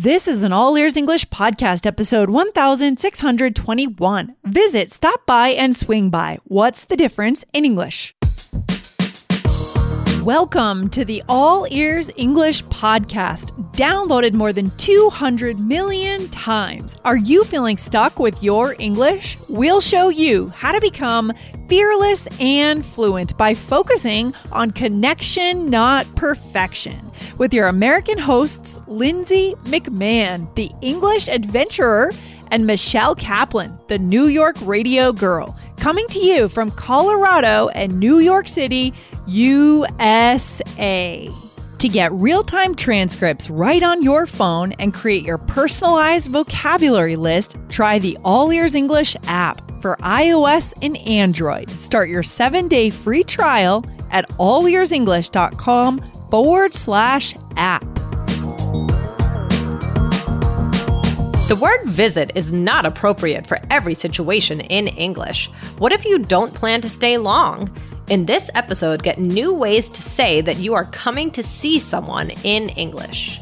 [0.00, 4.36] This is an All Ears English podcast, episode 1621.
[4.44, 6.38] Visit, stop by, and swing by.
[6.44, 8.14] What's the difference in English?
[10.22, 16.94] Welcome to the All Ears English podcast, downloaded more than 200 million times.
[17.04, 19.36] Are you feeling stuck with your English?
[19.48, 21.32] We'll show you how to become
[21.68, 27.07] fearless and fluent by focusing on connection, not perfection.
[27.38, 32.12] With your American hosts, Lindsay McMahon, the English adventurer,
[32.50, 38.18] and Michelle Kaplan, the New York radio girl, coming to you from Colorado and New
[38.18, 38.94] York City,
[39.26, 40.28] USA.
[41.78, 47.56] To get real time transcripts right on your phone and create your personalized vocabulary list,
[47.68, 51.70] try the All Ears English app for iOS and Android.
[51.78, 57.84] Start your seven day free trial at allearsenglish.com forward slash app.
[61.48, 65.50] The word visit is not appropriate for every situation in English.
[65.78, 67.74] What if you don't plan to stay long?
[68.08, 72.30] In this episode, get new ways to say that you are coming to see someone
[72.44, 73.40] in English.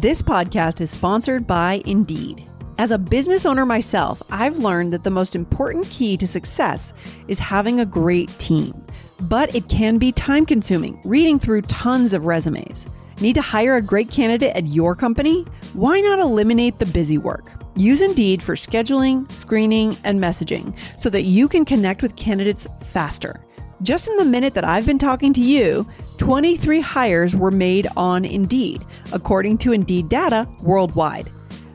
[0.00, 2.46] This podcast is sponsored by Indeed.
[2.76, 6.92] As a business owner myself, I've learned that the most important key to success
[7.28, 8.84] is having a great team.
[9.20, 12.88] But it can be time consuming reading through tons of resumes.
[13.20, 15.46] Need to hire a great candidate at your company?
[15.74, 17.52] Why not eliminate the busy work?
[17.76, 23.40] Use Indeed for scheduling, screening, and messaging so that you can connect with candidates faster.
[23.82, 25.86] Just in the minute that I've been talking to you,
[26.18, 31.30] 23 hires were made on Indeed, according to Indeed data worldwide.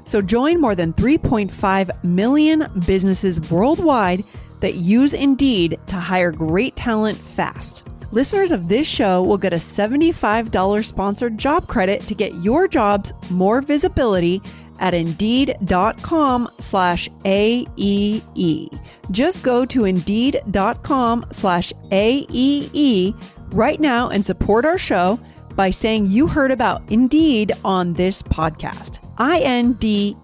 [0.09, 4.23] So join more than 3.5 million businesses worldwide
[4.59, 7.83] that use Indeed to hire great talent fast.
[8.09, 13.13] Listeners of this show will get a $75 sponsored job credit to get your jobs
[13.29, 14.41] more visibility
[14.79, 18.79] at indeed.com slash AEE.
[19.11, 23.13] Just go to indeed.com slash AEE
[23.51, 25.19] right now and support our show
[25.53, 29.08] by saying you heard about Indeed on this podcast.
[29.19, 30.21] I-N-D-E-E-D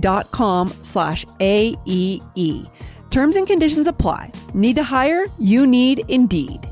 [0.00, 2.64] dot com slash A-E-E.
[3.10, 4.32] Terms and conditions apply.
[4.52, 5.26] Need to hire?
[5.38, 6.68] You need Indeed.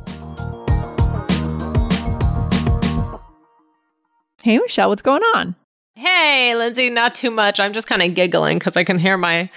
[4.43, 5.55] Hey, Michelle, what's going on?
[5.95, 7.59] Hey, Lindsay, not too much.
[7.61, 9.49] I'm just kind of giggling because I can hear my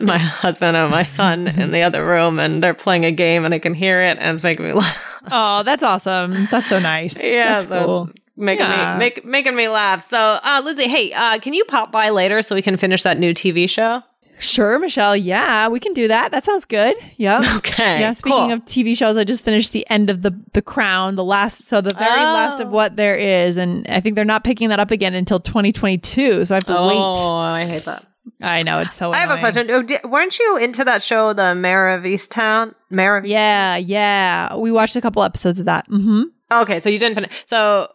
[0.00, 3.54] my husband and my son in the other room and they're playing a game and
[3.54, 5.20] I can hear it and it's making me laugh.
[5.32, 6.46] Oh, that's awesome.
[6.50, 7.20] That's so nice.
[7.22, 8.10] Yeah, that's cool.
[8.36, 8.94] Making Yeah.
[8.94, 10.08] me make, making me laugh.
[10.08, 13.18] So, uh, Lindsay, hey, uh, can you pop by later so we can finish that
[13.18, 14.02] new TV show?
[14.38, 15.16] Sure, Michelle.
[15.16, 16.30] Yeah, we can do that.
[16.32, 16.94] That sounds good.
[17.16, 17.40] Yeah.
[17.56, 18.00] Okay.
[18.00, 18.52] Yeah, speaking cool.
[18.52, 21.80] of TV shows, I just finished the end of the the Crown, the last, so
[21.80, 22.70] the very last of Oh.
[22.70, 26.44] what there is, and I think they're not picking that up again until 2022.
[26.44, 26.96] So I have to wait.
[26.98, 28.04] oh, I hate that.
[28.42, 29.12] I know it's so.
[29.12, 29.70] I have a question.
[29.70, 32.74] Oh, weren't you into that show, The Mare of Easttown?
[32.90, 34.54] Mare of Yeah, yeah.
[34.56, 35.88] We watched a couple episodes of that.
[35.88, 36.22] Mm-hmm.
[36.50, 37.30] Okay, so you didn't finish.
[37.46, 37.88] So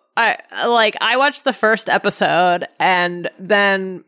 [0.52, 4.04] I like I watched the first episode, and then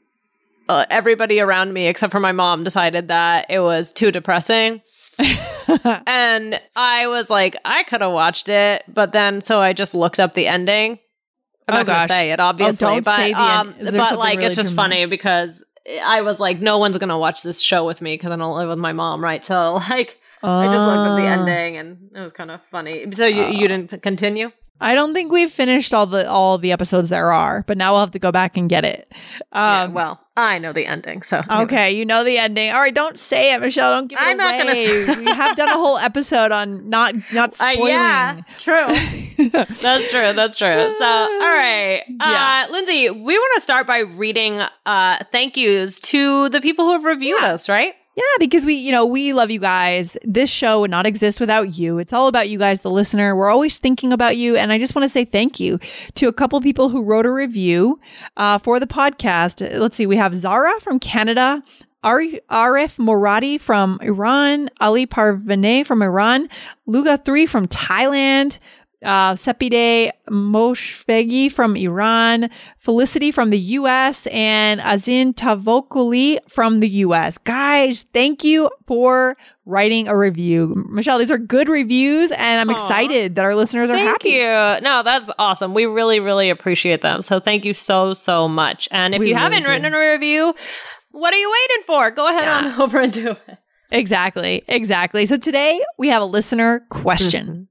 [0.70, 4.82] uh, everybody around me, except for my mom, decided that it was too depressing.
[6.06, 10.20] and I was like, I could have watched it, but then so I just looked
[10.20, 11.00] up the ending.
[11.68, 12.10] I'm Oh, not gonna gosh.
[12.10, 13.76] say it, obviously, don't but um.
[13.84, 14.76] But like really it's just dramatic?
[14.76, 15.64] funny because
[16.04, 18.70] I was like, no one's gonna watch this show with me because I don't live
[18.70, 19.44] with my mom, right?
[19.44, 20.18] So like.
[20.46, 21.40] I just looked up the Ah.
[21.40, 23.10] ending and it was kind of funny.
[23.16, 24.52] So you, you didn't continue?
[24.84, 28.02] I don't think we've finished all the all the episodes there are, but now we'll
[28.02, 29.12] have to go back and get it.
[29.54, 32.72] Yeah, Um, well, I know the ending, so Okay, you know the ending.
[32.72, 33.92] All right, don't say it, Michelle.
[33.92, 35.16] Don't give it I'm not gonna away.
[35.16, 37.88] we have done a whole episode on not not Uh, spoiling.
[37.94, 38.88] yeah, true.
[39.50, 40.34] that's true.
[40.34, 40.96] That's true.
[41.00, 42.66] So, all right, Yeah.
[42.68, 46.94] uh, Lindsay, we want to start by reading uh, thank yous to the people who
[46.94, 47.94] have reviewed us, right?
[48.16, 50.18] Yeah, because we, you know, we love you guys.
[50.24, 51.98] This show would not exist without you.
[51.98, 53.36] It's all about you guys, the listener.
[53.36, 54.56] We're always thinking about you.
[54.56, 55.80] And I just want to say thank you
[56.16, 58.00] to a couple people who wrote a review
[58.38, 59.68] uh, for the podcast.
[59.80, 61.64] Let's see, we have Zara from Canada.
[62.04, 66.50] Arif Moradi from Iran, Ali Parvaneh from Iran,
[66.86, 68.58] Luga3 from Thailand,
[69.04, 77.38] uh, Sepide Moshfeghi from Iran, Felicity from the US, and Azin Tavakoli from the US.
[77.38, 80.86] Guys, thank you for writing a review.
[80.90, 82.74] Michelle, these are good reviews, and I'm Aw.
[82.74, 84.30] excited that our listeners are Thank happy.
[84.30, 84.82] you.
[84.84, 85.74] No, that's awesome.
[85.74, 87.22] We really, really appreciate them.
[87.22, 88.88] So, thank you so, so much.
[88.92, 89.70] And if We you really haven't do.
[89.70, 90.54] written a review,
[91.12, 92.12] what are you waiting for?
[92.12, 92.74] Go ahead Yeah.
[92.76, 93.58] on over and do it.
[93.92, 94.64] Exactly.
[94.68, 95.26] Exactly.
[95.28, 97.46] So today we have a listener question.
[97.48, 97.64] Mm-hmm.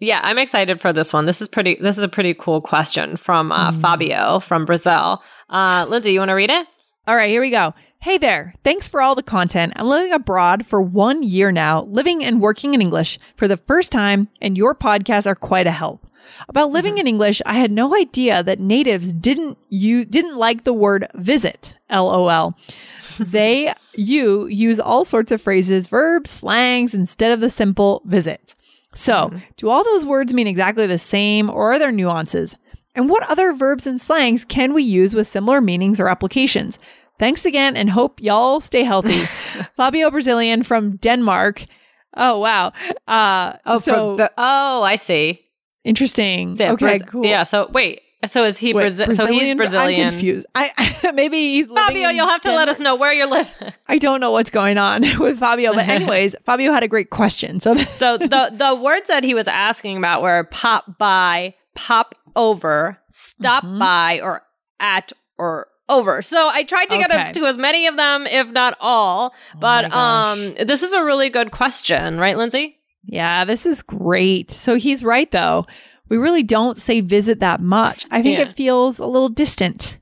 [0.00, 1.26] Yeah, I'm excited for this one.
[1.26, 1.76] This is pretty.
[1.80, 3.80] This is a pretty cool question from uh, Mm.
[3.80, 5.22] Fabio from Brazil.
[5.50, 6.66] Uh, Lindsay, you want to read it?
[7.06, 7.74] All right, here we go.
[8.00, 8.54] Hey there.
[8.62, 9.72] Thanks for all the content.
[9.74, 13.90] I'm living abroad for one year now, living and working in English for the first
[13.90, 16.06] time, and your podcasts are quite a help.
[16.48, 20.72] About living in English, I had no idea that natives didn't you didn't like the
[20.74, 21.74] word visit.
[21.90, 22.56] LOL.
[23.18, 28.54] they you use all sorts of phrases, verbs, slangs instead of the simple visit.
[28.94, 32.56] So, do all those words mean exactly the same or are there nuances?
[32.94, 36.78] And what other verbs and slangs can we use with similar meanings or applications?
[37.18, 39.24] Thanks again and hope y'all stay healthy.
[39.76, 41.64] Fabio Brazilian from Denmark.
[42.16, 42.72] Oh wow.
[43.06, 45.40] Uh Oh, so Ba- oh, I see.
[45.84, 46.56] interesting.
[46.60, 47.24] Okay, cool.
[47.24, 47.42] Yeah.
[47.42, 48.00] So wait.
[48.26, 49.14] So is he Wait, Brazil?
[49.14, 50.06] So he's Brazilian.
[50.08, 50.46] I'm confused.
[50.54, 53.72] I maybe he's Fabio, you'll have to let us know where you're living.
[53.86, 57.60] I don't know what's going on with Fabio, but anyways, Fabio had a great question.
[57.60, 62.98] So so the the words that he was asking about were pop by, pop over,
[63.12, 63.78] stop Mm-hmm.
[63.78, 64.42] by, or
[64.80, 66.20] at or over.
[66.20, 67.20] So I tried to get Okay.
[67.28, 69.32] up to as many of them, if not all.
[69.58, 72.74] But my um, this is a really good question, right, Lindsay?
[73.04, 74.50] Yeah, this is great.
[74.50, 75.66] So he's right, though.
[76.08, 78.06] We really don't say visit that much.
[78.10, 78.44] I think Yeah.
[78.44, 79.98] it feels a little distant.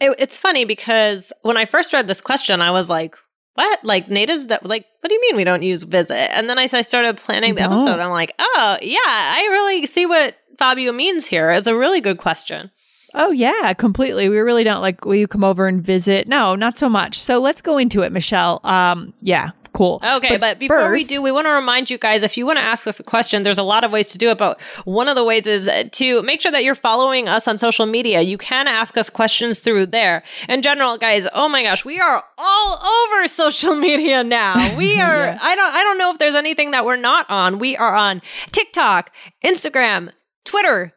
[0.00, 3.16] It, it's funny because when I first read this question, I was like,
[3.54, 3.84] "What?
[3.84, 4.86] Like natives that like?
[5.00, 7.60] What do you mean we don't use visit?" And then I, I started planning the
[7.62, 7.72] Don't.
[7.72, 8.00] episode.
[8.00, 11.50] I'm like, "Oh yeah, I really see what Fabio means here.
[11.50, 12.70] It's a really good question."
[13.12, 14.28] Oh, yeah, completely.
[14.28, 16.28] We really don't like, will you come over and visit?
[16.28, 17.18] No, not so much.
[17.18, 18.60] So let's go into it, Michelle.
[18.62, 20.00] Um, yeah, cool.
[20.04, 22.62] Okay, but, before we do, we want to remind you guys if you want to
[22.62, 24.36] ask us a question, there's a lot of ways to do it.
[24.36, 27.86] But one of the ways is to make sure that you're following us on social
[27.86, 28.20] media.
[28.20, 30.22] You can ask us questions through there.
[30.50, 34.76] In general, guys, oh my gosh, we are all over social media now.
[34.76, 35.24] We are.
[35.24, 35.38] Yeah.
[35.40, 35.74] I don't.
[35.74, 37.58] I don't know if there's anything that we're not on.
[37.58, 38.20] We are on
[38.52, 39.10] TikTok,
[39.42, 40.10] Instagram,
[40.44, 40.92] Twitter,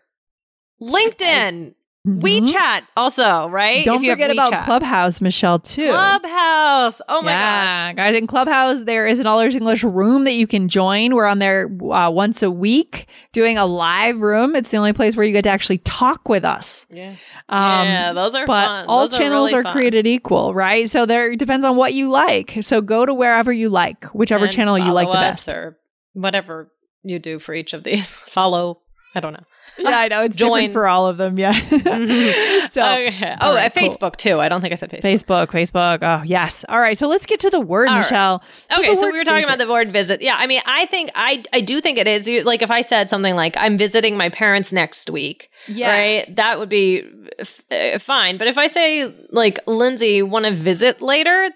[0.81, 1.74] LinkedIn,
[2.05, 2.19] Mhm.
[2.21, 3.85] WeChat, also right.
[3.85, 4.65] Don't If you forget about.
[4.65, 5.89] Clubhouse, Michelle, too.
[5.89, 7.01] Clubhouse.
[7.07, 7.95] Oh my gosh.
[7.95, 11.15] guys, in Clubhouse, there is an All Ears English room that you can join.
[11.15, 14.53] We're on there uh, once a week doing a live room.
[14.53, 16.85] It's the only place where you get to actually talk with us.
[16.89, 17.15] Yeah.
[17.47, 18.85] Um, yeah, those are but fun.
[18.89, 20.89] all Those channels really are created equal, right?
[20.89, 22.57] So there depends on what you like.
[22.63, 25.47] So go to wherever you like, whichever And channel you like the best.
[25.47, 25.77] or
[26.11, 26.69] whatever
[27.03, 28.09] you do for each of these.
[28.27, 28.81] Follow.
[29.15, 29.44] I don't know.
[29.77, 30.50] Yeah, I know it's Join.
[30.63, 31.38] different for all of them.
[31.38, 31.51] Yeah.
[32.68, 33.36] so okay.
[33.42, 33.89] Oh, right, at cool.
[33.89, 34.39] Facebook too.
[34.39, 35.48] I don't think I said Facebook.
[35.48, 36.00] Facebook, Facebook.
[36.01, 36.65] Oh yes.
[36.69, 36.98] All right.
[36.98, 38.01] So let's get to the word, All right.
[38.01, 38.44] Michelle.
[38.77, 39.48] okay, so we were talking visit.
[39.56, 40.21] about the word visit.
[40.21, 43.10] Yeah, I mean, I think I I do think it is like if I said
[43.10, 45.92] something like I'm visiting my parents next week, Yeah.
[45.92, 46.36] right?
[46.36, 47.04] That would be
[47.39, 48.38] f- uh, fine.
[48.38, 51.50] But if I say like Lindsay want to visit later,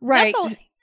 [0.00, 0.34] right.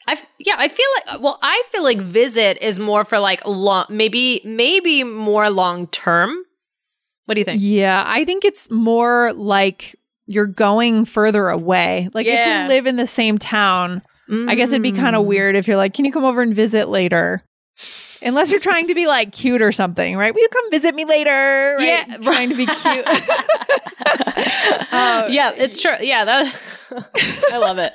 [0.07, 3.45] I f- yeah, I feel like well, I feel like visit is more for like
[3.45, 6.35] long, maybe maybe more long term.
[7.25, 7.61] What do you think?
[7.63, 9.95] Yeah, I think it's more like
[10.25, 12.09] you're going further away.
[12.13, 12.63] Like if Yeah.
[12.63, 14.01] you live in the same town,
[14.47, 15.27] I guess it'd be kind of Mm.
[15.27, 17.43] weird if you're like, "Can you come over and visit later?"
[18.23, 20.33] Unless you're trying to be like cute or something, right?
[20.33, 21.75] Will you come visit me later?
[21.77, 22.05] Right?
[22.07, 23.05] Yeah, trying to be cute.
[24.91, 25.95] Uh, yeah, it's true.
[25.99, 26.61] Yeah, that
[27.51, 27.93] I love it.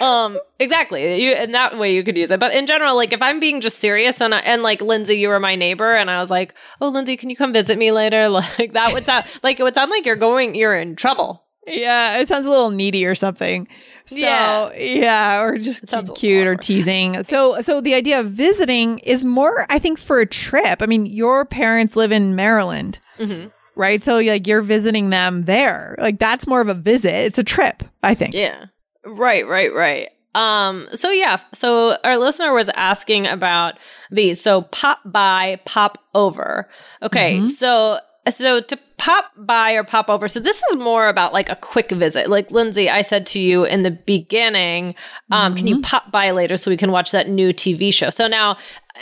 [0.00, 1.22] Um, exactly.
[1.22, 2.40] You in that way you could use it.
[2.40, 5.28] But in general, like if I'm being just serious and I, and like Lindsay, you
[5.28, 8.28] were my neighbor, and I was like, oh, Lindsay, can you come visit me later?
[8.58, 11.46] Like that would sound like it would sound like you're going, you're in trouble.
[11.68, 13.68] Yeah, it sounds a little needy or something.
[14.06, 14.72] So, Yeah.
[14.76, 15.84] yeah, or just
[16.16, 17.22] cute or teasing.
[17.24, 20.80] So, so the idea of visiting is more, I think, for a trip.
[20.82, 23.50] I mean, your parents live in Maryland, Mhm.
[23.76, 24.02] right?
[24.02, 25.94] So, like, you're visiting them there.
[25.98, 27.12] Like, that's more of a visit.
[27.12, 28.34] It's a trip, I think.
[28.34, 28.66] Yeah.
[29.04, 30.08] Right, right, right.
[30.34, 33.74] Um, so yeah, so our listener was asking about
[34.10, 34.40] these.
[34.40, 36.68] So pop by, pop over.
[37.02, 37.48] Okay, Mhm.
[37.48, 37.98] so
[38.30, 40.26] so to pop by or pop over.
[40.28, 42.28] So this is more about like a quick visit.
[42.28, 44.94] Like Lindsay, I said to you in the beginning,
[45.30, 48.10] um, can you pop by later so we can watch that new TV show?
[48.10, 48.56] So now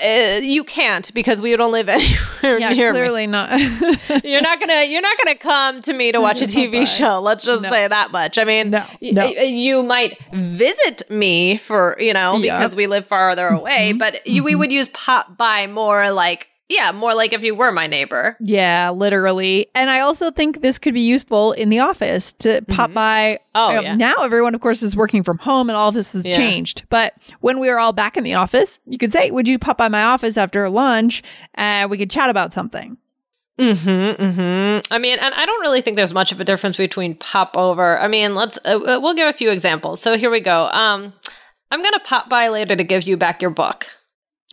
[0.05, 2.99] uh, you can't because we don't live anywhere Yeah, near me.
[2.99, 3.59] clearly not.
[4.25, 7.19] You're not gonna you're not gonna come to me to watch a TV show.
[7.21, 7.71] Let's just No.
[7.71, 8.37] say that much.
[8.37, 9.25] I mean, No, no.
[9.25, 12.59] y- you might visit me for you know Yeah.
[12.59, 13.99] because we live farther away, Mhm.
[13.99, 17.71] but you, we would use pop by more like yeah, more like if you were
[17.73, 18.37] my neighbor.
[18.41, 19.69] yeah, literally.
[19.75, 23.39] And I also think this could be useful in the office to pop by.
[23.55, 23.95] Oh, Um, yeah.
[23.97, 26.37] Now everyone, of course, is working from home and all this has Yeah.
[26.37, 26.85] changed.
[26.89, 29.79] But when we were all back in the office, you could say, Would you pop
[29.79, 31.23] by my office after lunch?
[31.55, 32.97] And we could chat about something.
[33.59, 34.93] Mm-hmm, mm-hmm.
[34.93, 37.99] I mean, and I don't really think there's much of a difference between pop over.
[37.99, 40.01] I mean, let's uh, uh, we'll give a few examples.
[40.03, 40.69] So here we go.
[40.69, 41.15] Um,
[41.71, 43.87] I'm gonna pop by later to give you back your book.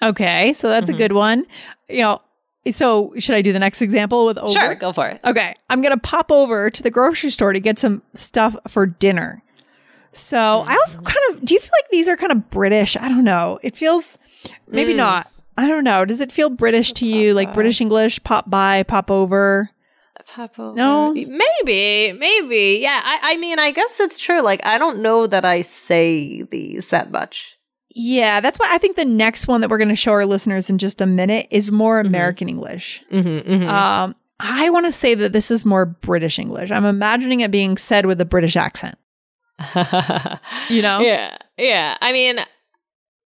[0.03, 0.93] Okay, so that's Mhm.
[0.93, 1.45] a good one.
[1.89, 2.21] You know,
[2.71, 4.51] so should I do the next example with over?
[4.51, 5.19] Sure, go for it.
[5.25, 9.41] Okay, I'm gonna pop over to the grocery store to get some stuff for dinner.
[10.11, 11.05] So I also Mm-hmm.
[11.07, 12.95] kind of do you feel like these are kind of British?
[12.97, 13.59] I don't know.
[13.63, 14.17] It feels
[14.67, 14.97] maybe Mm.
[14.97, 15.27] not.
[15.57, 16.03] I don't know.
[16.05, 17.33] Does it feel British to you?
[17.33, 17.53] Like.
[17.53, 19.69] British English, pop by, pop over?
[20.35, 20.75] Pop over.
[20.75, 21.13] No?
[21.13, 22.79] maybe, maybe.
[22.81, 24.41] Yeah, I, I mean, I guess it's true.
[24.41, 27.57] Like, I don't know that I say these that much.
[27.95, 30.69] Yeah, that's why I think the next one that we're going to show our listeners
[30.69, 32.07] in just a minute is more Mm-hmm.
[32.07, 33.03] American English.
[33.11, 36.71] Mm-hmm, Um, I want to say that this is more British English.
[36.71, 38.97] I'm imagining it being said with a British accent.
[40.69, 40.99] You know?
[41.01, 41.97] Yeah, yeah.
[42.01, 42.37] I mean,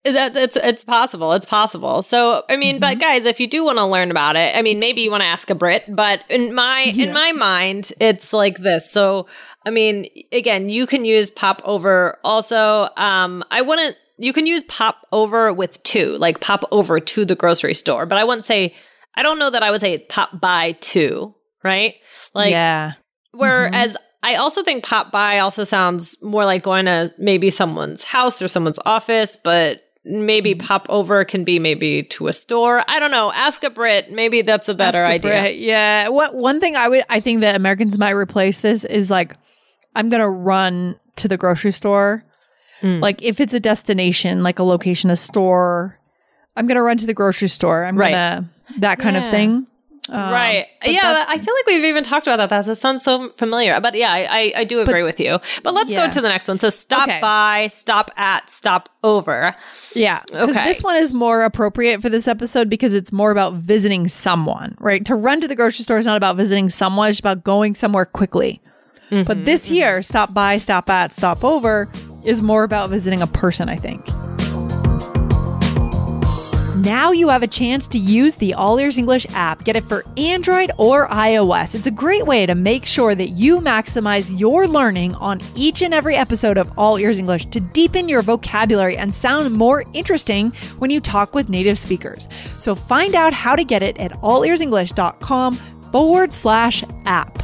[0.04, 1.33] that it's it's possible.
[1.33, 2.02] It's possible.
[2.02, 2.80] So, I mean, Mm-hmm.
[2.80, 5.23] but guys, if you do want to learn about it, I mean, maybe you want
[5.23, 7.06] to ask a Brit, but in my Yeah.
[7.06, 8.90] in my mind, it's like this.
[8.90, 9.26] So,
[9.66, 12.18] I mean, again, you can use pop over.
[12.25, 13.97] Also, um, I wouldn't.
[14.16, 18.18] You can use pop over with two, like pop over to the grocery store, but
[18.18, 18.75] I wouldn't say.
[19.16, 21.94] I don't know that I would say pop by to, right?
[22.35, 22.94] Like, yeah.
[23.30, 24.04] Whereas mm-hmm.
[24.25, 28.49] I also think pop by also sounds more like going to maybe someone's house or
[28.49, 30.66] someone's office, but maybe mm-hmm.
[30.66, 32.83] pop over can be maybe to a store.
[32.88, 33.33] I don't know.
[33.33, 34.11] Ask a Brit.
[34.11, 35.30] Maybe that's a better a idea.
[35.30, 35.59] Brit.
[35.59, 36.09] Yeah.
[36.09, 39.37] What one thing I would I think that Americans might replace this is like
[39.94, 42.25] I'm gonna run to the grocery store.
[42.83, 43.00] Mm.
[43.00, 45.99] Like if it's a destination, like a location, a store,
[46.57, 47.85] I'm gonna run to the grocery store.
[47.85, 48.11] I'm Right.
[48.12, 49.66] gonna that kind of thing.
[50.11, 50.66] Um, right.
[50.85, 52.66] Yeah, I feel like we've even talked about that.
[52.66, 53.81] That sounds so familiar.
[53.81, 55.38] But yeah, I, I, do agree with you.
[55.62, 56.04] But let's Yeah.
[56.07, 56.59] go to the next one.
[56.59, 57.21] So stop Okay.
[57.23, 59.57] by, stop at, stop over.
[59.95, 60.21] Yeah.
[60.31, 60.64] Okay.
[60.66, 65.02] This one is more appropriate for this episode because it's more about visiting someone, right?
[65.07, 68.04] To run to the grocery store is not about visiting someone, it's about going somewhere
[68.04, 68.61] quickly.
[69.11, 71.88] But this here, stop by, stop at, stop over,
[72.25, 74.07] is more about visiting a person, I think.
[76.85, 79.64] Now you have a chance to use the All Ears English app.
[79.64, 81.75] Get it for Android or iOS.
[81.75, 85.95] It's a great way to make sure that you maximize your learning on each and
[85.95, 90.90] every episode of All Ears English to deepen your vocabulary and sound more interesting when
[90.90, 92.28] you talk with native speakers.
[92.59, 95.57] So find out how to get it at allearsenglish.com
[95.90, 97.38] forward slash app.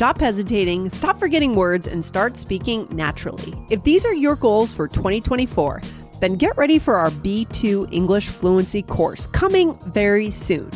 [0.00, 3.52] Stop hesitating, stop forgetting words, and start speaking naturally.
[3.68, 5.82] If these are your goals for 2024,
[6.20, 10.70] then get ready for our B2 English Fluency course coming very soon.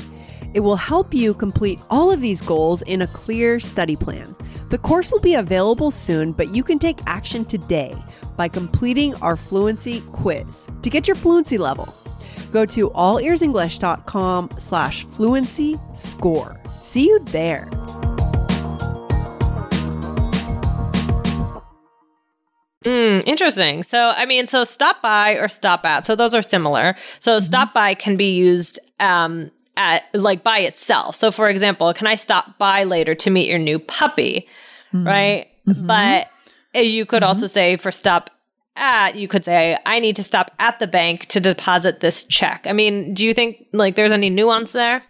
[0.52, 4.36] It will help you complete all of these goals in a clear study plan.
[4.68, 7.96] The course will be available soon, but you can take action today
[8.36, 11.88] by completing our fluency quiz to get your fluency level.
[12.52, 16.60] Go to allearsenglish.com slash fluency score.
[16.82, 17.70] See you there.
[23.24, 23.82] Interesting.
[23.82, 26.06] So, I mean, so stop by or stop at.
[26.06, 26.96] So those are similar.
[27.20, 31.16] So stop by can be used um at like by itself.
[31.16, 34.48] So for example, can I stop by later to meet your new puppy?
[34.92, 35.48] Right?
[35.66, 36.28] But
[36.76, 38.30] uh, you could also say for stop
[38.76, 42.66] at, you could say I need to stop at the bank to deposit this check.
[42.68, 45.02] I mean, do you think like there's any nuance there?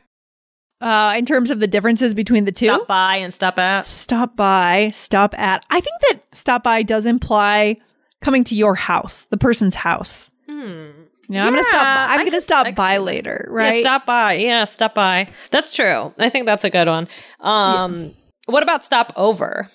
[0.80, 3.86] Uh, in terms of the differences between the two, Stop by and stop at.
[3.86, 5.64] stop by, stop at.
[5.70, 7.78] I think that stop by does imply
[8.24, 10.30] coming to your house, the person's house.
[10.48, 10.90] Hmm.
[11.28, 11.82] You know, I'm gonna stop.
[11.82, 13.74] Yeah, I'm I gonna could- stop could by later, right?
[13.76, 14.32] Yeah, stop by.
[14.34, 15.28] Yeah, stop by.
[15.50, 16.12] That's true.
[16.18, 17.08] I think that's a good one.
[17.40, 18.12] Um,
[18.46, 19.68] what about stop over?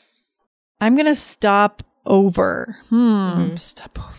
[0.81, 2.77] I'm gonna stop over.
[2.89, 2.95] Hmm.
[2.95, 3.55] Mm-hmm.
[3.55, 4.15] Stop over.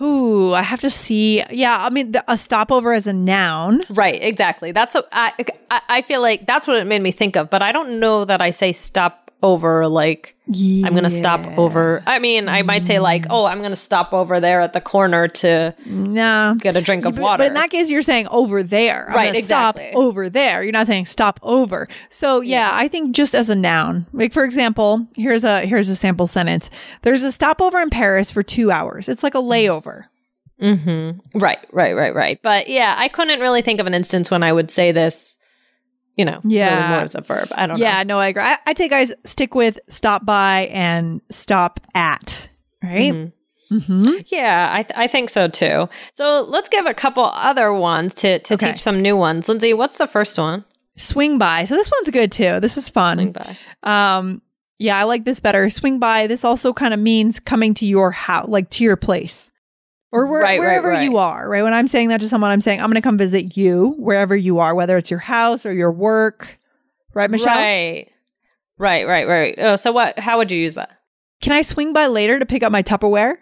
[0.00, 1.42] Ooh, I have to see.
[1.50, 3.82] Yeah, I mean, the, a stopover as a noun.
[3.90, 4.70] Right, exactly.
[4.70, 5.32] That's a, I,
[5.70, 8.24] I I feel like that's what it made me think of, but I don't know
[8.24, 12.02] that I say stop over like I'm going to stop over.
[12.06, 15.28] I mean, I might say like, "Oh, I'm to stop over there at the corner
[15.28, 16.56] to No.
[16.58, 19.08] get a drink of But- water." But in that case, you're saying over there.
[19.10, 19.90] I'm Right, exactly.
[19.90, 20.62] Stop over there.
[20.62, 21.86] You're not saying stop over.
[22.08, 24.06] So yeah, I think just as a noun.
[24.12, 26.70] Like for example, here's a here's a sample sentence.
[27.02, 29.08] There's a stopover in Paris for two hours.
[29.08, 30.04] It's like a layover.
[30.60, 31.38] Mm-hmm.
[31.38, 32.40] Right, right, right, right.
[32.42, 35.37] But yeah, I couldn't really think of an instance when I would say this,
[36.18, 36.76] you know, Yeah.
[36.76, 37.48] really more as a verb.
[37.52, 38.16] I don't Yeah, know.
[38.16, 38.42] no, I agree.
[38.42, 42.48] I, I take guys stick with stop by and stop at.
[42.82, 43.12] Right.
[43.14, 43.76] Mm-hmm.
[43.78, 44.14] Mm-hmm.
[44.26, 45.88] Yeah, I, th- I think so too.
[46.12, 48.72] So let's give a couple other ones to, to Okay.
[48.72, 49.48] teach some new ones.
[49.48, 50.64] Lindsay, what's the first one?
[50.96, 51.64] Swing by.
[51.66, 52.60] So this one's good too.
[52.60, 53.16] This is fun.
[53.18, 53.56] Swing by.
[53.82, 54.42] Um,
[54.78, 55.68] yeah, I like this better.
[55.70, 56.26] Swing by.
[56.28, 59.50] This also kind of means coming to your house, like to your place,
[60.10, 61.02] or where, Right, right, wherever right.
[61.02, 61.48] you are.
[61.48, 61.62] Right.
[61.62, 64.36] When I'm saying that to someone, I'm saying I'm going to come visit you wherever
[64.36, 66.58] you are, whether it's your house or your work.
[67.14, 67.56] Right, Michelle?
[67.56, 68.08] Right.
[68.78, 69.54] Right, right, right.
[69.58, 70.90] Oh, so what how would you use that?
[71.40, 73.36] Can I swing by later to pick up my Tupperware?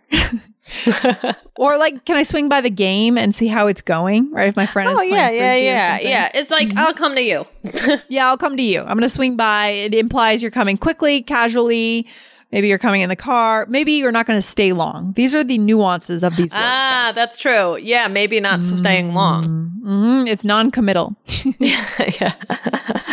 [1.57, 4.31] or like, can I swing by the game and see how it's going?
[4.33, 4.89] Right, if my friend.
[4.89, 6.31] Oh yeah, yeah, yeah, yeah.
[6.35, 6.79] It's like mm-hmm.
[6.79, 7.47] I'll come to you.
[8.09, 8.81] Yeah, I'll come to you.
[8.81, 9.69] I'm going to swing by.
[9.69, 12.07] It implies you're coming quickly, casually.
[12.53, 13.67] Maybe you're coming in the car.
[13.69, 15.13] Maybe you're not going to stay long.
[15.15, 16.53] These are the nuances of these words.
[16.55, 17.77] ah, that's true.
[17.77, 19.45] Yeah, maybe not staying long.
[19.83, 21.17] hmm It's non-committal.
[21.59, 22.35] yeah.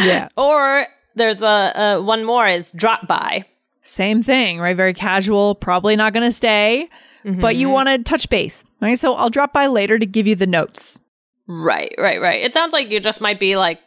[0.03, 0.85] yeah, Or
[1.15, 3.45] there's a, a one more is drop by.
[3.81, 4.77] same thing, right?
[4.77, 5.55] Very casual.
[5.55, 6.87] Probably not going to stay,
[7.25, 8.97] but you want to touch base, right?
[8.99, 10.99] So I'll drop by later to give you the notes.
[11.47, 12.41] Right, right, right.
[12.43, 13.79] It sounds like you just might be like,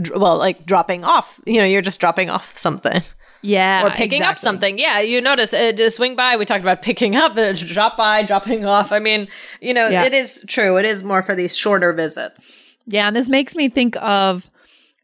[0.00, 1.40] dr- well, like dropping off.
[1.46, 3.02] You know, you're just dropping off something
[3.46, 4.78] Yeah, or picking up something.
[4.78, 6.36] Yeah, you notice uh, to swing by.
[6.36, 8.90] We talked about picking up, uh, drop by, dropping off.
[8.90, 9.28] I mean,
[9.60, 10.04] you know, Yeah.
[10.04, 10.78] it is true.
[10.78, 12.56] It is more for these shorter visits.
[12.86, 14.48] Yeah, and this makes me think of,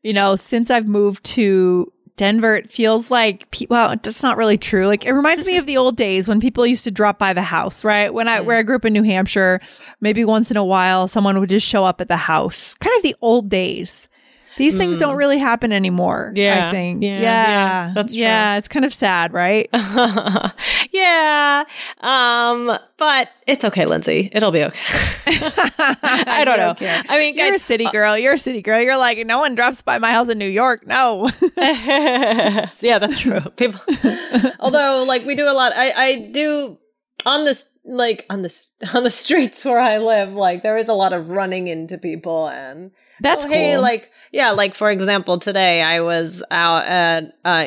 [0.03, 4.59] you know, since I've moved to Denver, it feels like pe- well, it's not really
[4.59, 4.87] true.
[4.87, 7.43] Like it reminds me of the old days when people used to drop by the
[7.43, 8.13] house, right?
[8.13, 9.61] When I where I grew up in New Hampshire,
[10.03, 12.75] maybe once in a while someone would just show up at the house.
[12.75, 14.07] Kind of the old days.
[14.61, 16.33] These things don't really happen anymore.
[16.35, 17.03] Yeah, I think.
[17.03, 18.23] yeah, Yeah, yeah, that's true.
[18.23, 18.57] yeah.
[18.59, 19.69] It's kind of sad, right?
[20.93, 21.65] yeah.
[22.01, 24.29] Um, but it's okay, Lindsay.
[24.33, 24.79] It'll be okay.
[25.27, 26.75] I don't know.
[26.75, 27.03] care.
[27.09, 28.19] I mean, You're a city girl.
[28.19, 28.81] You're a city girl.
[28.81, 30.87] You're like, no one drops by my house in New York.
[30.87, 31.31] No.
[31.57, 33.41] yeah, that's true.
[33.57, 33.81] People,
[34.61, 36.79] although like we do a lot, I I do
[37.25, 40.33] on this like on this on the streets where I live.
[40.35, 42.91] Like there is a lot of running into people and.
[43.21, 47.67] That's oh, hey, like yeah, like for example, today I was out and uh,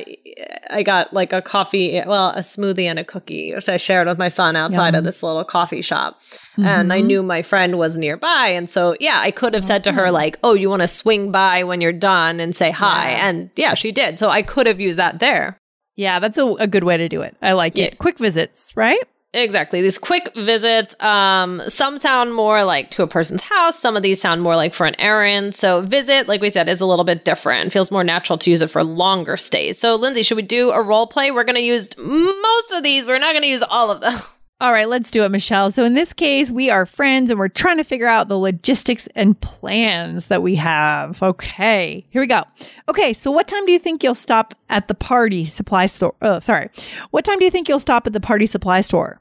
[0.71, 4.17] I got like a coffee, well, a smoothie and a cookie, which I shared with
[4.17, 6.19] my son outside of this little coffee shop,
[6.57, 7.05] and I Mhm.
[7.05, 10.39] knew my friend was nearby, and so yeah, I could have said to her like,
[10.43, 13.27] "Oh, you want to swing by when you're done and say hi," Yeah.
[13.27, 14.17] and yeah, she did.
[14.19, 15.57] So I could have used that there.
[15.95, 17.35] Yeah, that's a, a good way to do it.
[17.41, 17.85] I like Yeah.
[17.85, 17.99] it.
[17.99, 19.03] Quick visits, right?
[19.33, 19.81] Exactly.
[19.81, 23.79] These quick visits, um, some sound more like to a person's house.
[23.79, 25.55] Some of these sound more like for an errand.
[25.55, 27.73] So visit, like we said, is a little bit different.
[27.73, 29.79] Feels more natural to use it for longer stays.
[29.79, 31.31] So Lindsay, should we do a role play?
[31.31, 33.07] We're going to use most of these.
[33.07, 34.19] We're not going to use all of them.
[34.61, 35.71] All right, let's do it, Michelle.
[35.71, 39.07] So in this case, we are friends and we're trying to figure out the logistics
[39.07, 41.21] and plans that we have.
[41.21, 42.43] Okay, here we go.
[42.87, 46.15] Okay, so what time do you think you'll stop at the party supply store?
[46.21, 46.69] Oh, sorry.
[47.11, 49.19] What time do you think you'll stop at the party supply store?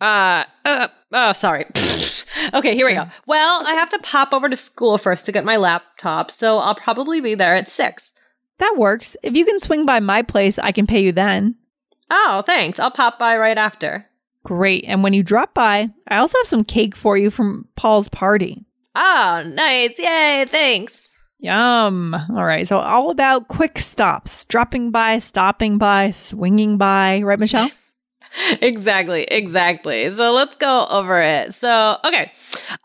[0.00, 1.64] Uh, uh oh, sorry.
[2.54, 3.06] okay, here we go.
[3.26, 6.30] Well, I have to pop over to school first to get my laptop.
[6.30, 8.10] So I'll probably be there at six.
[8.58, 9.16] That works.
[9.22, 11.56] If you can swing by my place, I can pay you then.
[12.10, 12.78] Oh, thanks.
[12.78, 14.06] I'll pop by right after.
[14.44, 14.84] Great.
[14.86, 18.64] And when you drop by, I also have some cake for you from Paul's party.
[18.94, 19.98] Oh, nice.
[19.98, 20.44] Yay.
[20.46, 21.08] Thanks.
[21.38, 22.14] Yum.
[22.14, 22.68] All right.
[22.68, 27.22] So, all about quick stops dropping by, stopping by, swinging by.
[27.22, 27.70] Right, Michelle?
[28.60, 32.32] exactly exactly so let's go over it so okay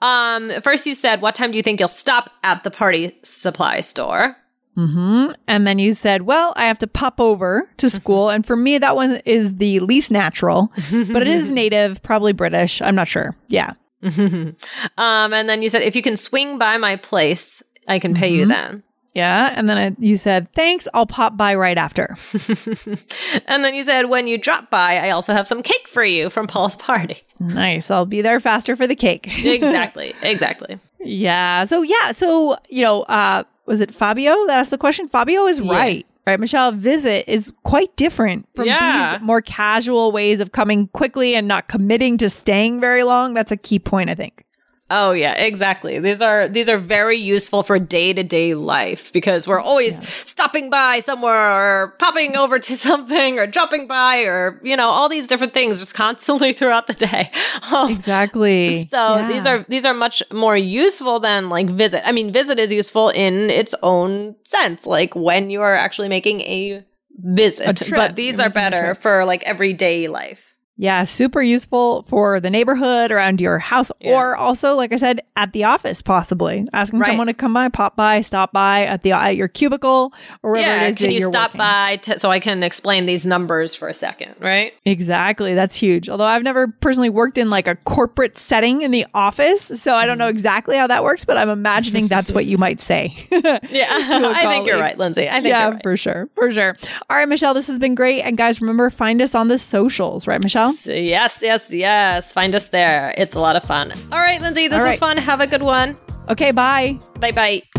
[0.01, 3.79] um first you said what time do you think you'll stop at the party supply
[3.81, 4.35] store
[4.77, 5.33] Mm-hmm.
[5.45, 8.29] And then you said, well, I have to pop over to school.
[8.29, 12.81] and for me, that one is the least natural, but it is native, probably British.
[12.81, 13.35] I'm not sure.
[13.49, 13.73] Yeah.
[14.01, 14.55] um
[14.97, 18.45] and then you said if you can swing by my place i can pay you
[18.45, 18.81] then
[19.15, 19.53] Yeah.
[19.55, 20.87] And then I, you said, thanks.
[20.93, 22.15] I'll pop by right after.
[23.47, 26.29] and then you said when you drop by i also have some cake for you
[26.29, 27.89] from paul's party nice.
[27.89, 29.27] I'll be there faster for the cake.
[29.45, 31.63] exactly exactly yeah.
[31.63, 32.11] So, yeah.
[32.11, 35.07] So, you know, uh, was it Fabio that asked the question?
[35.07, 35.71] Fabio is Yeah.
[35.71, 36.05] right.
[36.27, 39.13] Right, Michelle, visit is quite different from Yeah.
[39.17, 43.33] these more casual ways of coming quickly and not committing to staying very long.
[43.33, 44.43] That's a key point, I think.
[44.91, 45.99] Oh yeah, exactly.
[45.99, 51.33] These are these are very useful for day-to-day life because we're always stopping by somewhere
[51.33, 55.79] or popping over to something or dropping by or you know all these different things
[55.79, 57.31] just constantly throughout the day.
[57.71, 58.87] Um, Exactly.
[58.89, 62.07] So these are these are much more useful than like visit.
[62.07, 66.41] I mean, visit is useful in its own sense, like when you are actually making
[66.41, 67.81] a visit.
[67.81, 67.91] A.
[67.91, 70.48] But these You're are better for like everyday life.
[70.81, 74.13] Yeah, super useful for the neighborhood around your house, Yeah.
[74.13, 77.09] or also, like I said, at the office, possibly asking Right.
[77.09, 80.65] someone to come by, pop by, stop by at the at your cubicle or wherever
[80.67, 81.57] yeah, it is can you stop working.
[81.59, 84.71] by t- so I can explain these numbers for a second, right?
[84.85, 86.07] Exactly, that's huge.
[86.07, 90.05] Although I've never personally worked in like a corporate setting in the office, so I
[90.05, 90.35] don't know Mm-hmm.
[90.37, 93.13] exactly how that works, but I'm imagining that's what you might say.
[93.69, 95.27] Yeah, I think you're right, Lindsay.
[95.27, 95.83] I think yeah, you're right.
[95.83, 96.77] for sure, for sure.
[97.09, 100.25] All right, Michelle, this has been great, and guys, remember find us on the socials,
[100.25, 100.68] right, Michelle?
[100.85, 102.31] Yes, yes, yes.
[102.31, 103.13] Find us there.
[103.17, 103.91] It's a lot of fun.
[104.11, 104.99] All right, Lindsay, this All was right.
[104.99, 105.17] fun.
[105.17, 105.97] Have a good one.
[106.29, 106.97] Okay, bye.
[107.19, 107.78] Bye bye.